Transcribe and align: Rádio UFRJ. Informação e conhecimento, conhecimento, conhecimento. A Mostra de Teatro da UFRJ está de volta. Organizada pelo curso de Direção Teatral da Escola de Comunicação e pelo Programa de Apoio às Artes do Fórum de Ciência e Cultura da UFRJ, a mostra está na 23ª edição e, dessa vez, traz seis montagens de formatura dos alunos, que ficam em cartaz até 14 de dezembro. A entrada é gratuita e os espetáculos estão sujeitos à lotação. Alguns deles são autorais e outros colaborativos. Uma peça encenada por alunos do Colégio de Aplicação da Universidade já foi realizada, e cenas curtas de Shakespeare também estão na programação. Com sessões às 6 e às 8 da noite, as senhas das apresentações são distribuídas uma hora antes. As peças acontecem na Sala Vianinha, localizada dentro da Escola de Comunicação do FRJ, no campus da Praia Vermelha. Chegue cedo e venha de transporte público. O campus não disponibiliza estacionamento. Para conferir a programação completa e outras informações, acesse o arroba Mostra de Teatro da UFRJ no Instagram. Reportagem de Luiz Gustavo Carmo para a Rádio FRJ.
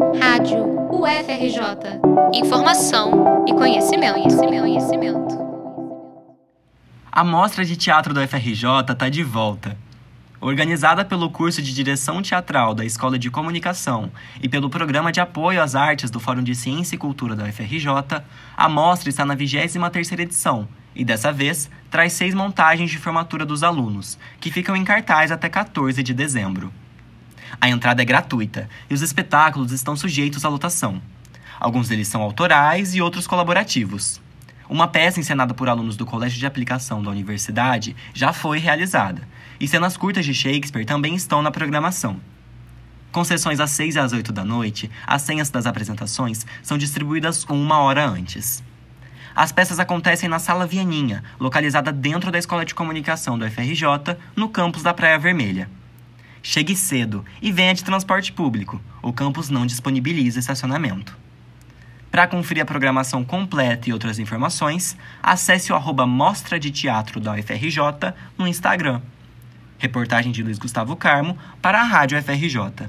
Rádio 0.00 0.64
UFRJ. 0.90 2.00
Informação 2.32 3.44
e 3.46 3.52
conhecimento, 3.52 4.14
conhecimento, 4.14 4.60
conhecimento. 4.62 5.38
A 7.12 7.22
Mostra 7.22 7.66
de 7.66 7.76
Teatro 7.76 8.14
da 8.14 8.22
UFRJ 8.22 8.64
está 8.92 9.10
de 9.10 9.22
volta. 9.22 9.76
Organizada 10.40 11.04
pelo 11.04 11.28
curso 11.28 11.60
de 11.60 11.74
Direção 11.74 12.22
Teatral 12.22 12.74
da 12.74 12.82
Escola 12.82 13.18
de 13.18 13.30
Comunicação 13.30 14.10
e 14.42 14.48
pelo 14.48 14.70
Programa 14.70 15.12
de 15.12 15.20
Apoio 15.20 15.62
às 15.62 15.74
Artes 15.74 16.10
do 16.10 16.18
Fórum 16.18 16.42
de 16.42 16.54
Ciência 16.54 16.94
e 16.94 16.98
Cultura 16.98 17.36
da 17.36 17.44
UFRJ, 17.44 17.86
a 18.56 18.68
mostra 18.70 19.10
está 19.10 19.26
na 19.26 19.36
23ª 19.36 20.18
edição 20.18 20.66
e, 20.96 21.04
dessa 21.04 21.30
vez, 21.30 21.70
traz 21.90 22.14
seis 22.14 22.34
montagens 22.34 22.90
de 22.90 22.96
formatura 22.96 23.44
dos 23.44 23.62
alunos, 23.62 24.18
que 24.40 24.50
ficam 24.50 24.74
em 24.74 24.82
cartaz 24.82 25.30
até 25.30 25.50
14 25.50 26.02
de 26.02 26.14
dezembro. 26.14 26.72
A 27.60 27.68
entrada 27.68 28.00
é 28.00 28.04
gratuita 28.04 28.68
e 28.88 28.94
os 28.94 29.02
espetáculos 29.02 29.70
estão 29.70 29.94
sujeitos 29.94 30.44
à 30.44 30.48
lotação. 30.48 31.02
Alguns 31.60 31.88
deles 31.88 32.08
são 32.08 32.22
autorais 32.22 32.94
e 32.94 33.02
outros 33.02 33.26
colaborativos. 33.26 34.18
Uma 34.66 34.88
peça 34.88 35.20
encenada 35.20 35.52
por 35.52 35.68
alunos 35.68 35.94
do 35.94 36.06
Colégio 36.06 36.38
de 36.38 36.46
Aplicação 36.46 37.02
da 37.02 37.10
Universidade 37.10 37.94
já 38.14 38.32
foi 38.32 38.58
realizada, 38.58 39.28
e 39.58 39.68
cenas 39.68 39.96
curtas 39.96 40.24
de 40.24 40.32
Shakespeare 40.32 40.86
também 40.86 41.14
estão 41.14 41.42
na 41.42 41.50
programação. 41.50 42.18
Com 43.12 43.24
sessões 43.24 43.60
às 43.60 43.72
6 43.72 43.96
e 43.96 43.98
às 43.98 44.12
8 44.12 44.32
da 44.32 44.44
noite, 44.44 44.90
as 45.06 45.20
senhas 45.22 45.50
das 45.50 45.66
apresentações 45.66 46.46
são 46.62 46.78
distribuídas 46.78 47.44
uma 47.44 47.80
hora 47.80 48.06
antes. 48.06 48.62
As 49.34 49.52
peças 49.52 49.78
acontecem 49.78 50.28
na 50.28 50.38
Sala 50.38 50.66
Vianinha, 50.66 51.22
localizada 51.38 51.92
dentro 51.92 52.30
da 52.30 52.38
Escola 52.38 52.64
de 52.64 52.74
Comunicação 52.74 53.38
do 53.38 53.50
FRJ, 53.50 54.16
no 54.34 54.48
campus 54.48 54.82
da 54.82 54.94
Praia 54.94 55.18
Vermelha. 55.18 55.68
Chegue 56.42 56.74
cedo 56.74 57.24
e 57.40 57.52
venha 57.52 57.74
de 57.74 57.84
transporte 57.84 58.32
público. 58.32 58.80
O 59.02 59.12
campus 59.12 59.50
não 59.50 59.66
disponibiliza 59.66 60.40
estacionamento. 60.40 61.16
Para 62.10 62.26
conferir 62.26 62.62
a 62.62 62.66
programação 62.66 63.24
completa 63.24 63.88
e 63.88 63.92
outras 63.92 64.18
informações, 64.18 64.96
acesse 65.22 65.72
o 65.72 65.76
arroba 65.76 66.06
Mostra 66.06 66.58
de 66.58 66.70
Teatro 66.70 67.20
da 67.20 67.32
UFRJ 67.32 68.14
no 68.36 68.48
Instagram. 68.48 69.00
Reportagem 69.78 70.32
de 70.32 70.42
Luiz 70.42 70.58
Gustavo 70.58 70.96
Carmo 70.96 71.38
para 71.62 71.80
a 71.80 71.84
Rádio 71.84 72.20
FRJ. 72.20 72.88